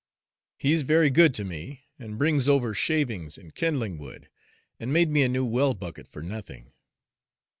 [0.57, 4.29] He's very good to me, and brings over shavings and kindling wood,
[4.79, 6.73] and made me a new well bucket for nothing.